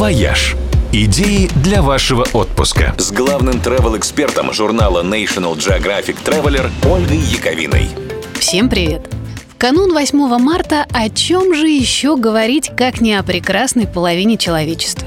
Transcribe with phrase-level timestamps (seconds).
[0.00, 0.56] «Вояж».
[0.94, 2.94] Идеи для вашего отпуска.
[2.96, 7.90] С главным travel-экспертом журнала National Geographic Traveler Ольгой Яковиной.
[8.38, 9.10] Всем привет!
[9.50, 15.06] В канун 8 марта о чем же еще говорить, как не о прекрасной половине человечества?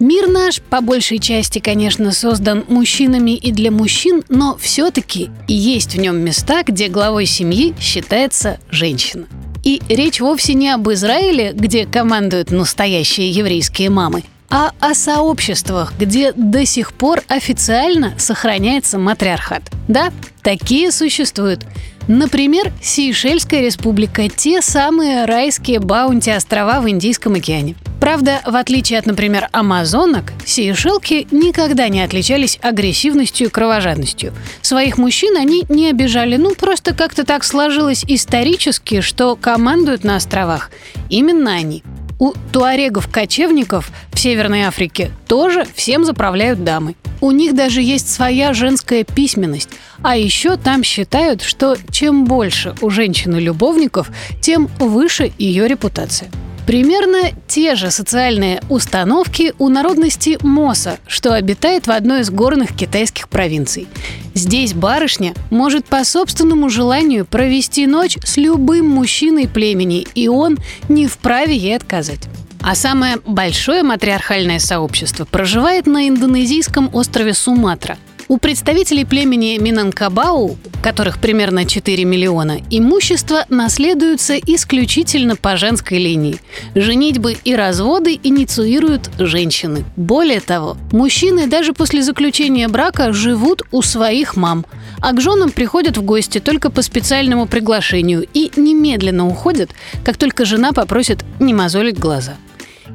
[0.00, 6.00] Мир наш, по большей части, конечно, создан мужчинами и для мужчин, но все-таки есть в
[6.00, 9.26] нем места, где главой семьи считается женщина.
[9.62, 16.32] И речь вовсе не об Израиле, где командуют настоящие еврейские мамы, а о сообществах, где
[16.32, 19.62] до сих пор официально сохраняется матриархат.
[19.88, 21.64] Да, такие существуют.
[22.06, 27.76] Например, Сейшельская республика– те самые райские баунти-острова в Индийском океане.
[27.98, 34.34] Правда, в отличие от, например, амазонок, сейшелки никогда не отличались агрессивностью и кровожадностью.
[34.60, 40.70] Своих мужчин они не обижали, ну просто как-то так сложилось исторически, что командуют на островах
[41.08, 41.82] именно они.
[42.18, 43.90] У туарегов-кочевников
[44.22, 46.94] Северной Африке тоже всем заправляют дамы.
[47.20, 49.68] У них даже есть своя женская письменность.
[50.00, 56.30] А еще там считают, что чем больше у женщины любовников, тем выше ее репутация.
[56.68, 63.28] Примерно те же социальные установки у народности Моса, что обитает в одной из горных китайских
[63.28, 63.88] провинций.
[64.34, 71.08] Здесь барышня может по собственному желанию провести ночь с любым мужчиной племени, и он не
[71.08, 72.28] вправе ей отказать.
[72.62, 77.98] А самое большое матриархальное сообщество проживает на индонезийском острове Суматра–
[78.32, 86.40] у представителей племени Минанкабау, которых примерно 4 миллиона, имущество наследуется исключительно по женской линии.
[86.74, 89.84] Женитьбы и разводы инициируют женщины.
[89.96, 94.64] Более того, мужчины даже после заключения брака живут у своих мам,
[95.00, 99.72] а к женам приходят в гости только по специальному приглашению и немедленно уходят,
[100.06, 102.36] как только жена попросит не мозолить глаза.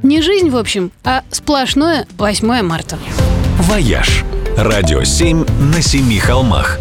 [0.03, 2.97] Не жизнь, в общем, а сплошное 8 марта.
[3.59, 4.23] «Вояж»
[4.57, 6.79] Радио 7 на семи холмах.